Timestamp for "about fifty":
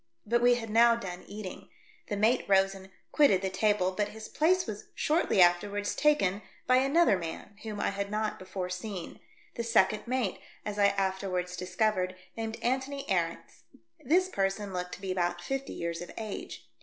15.11-15.73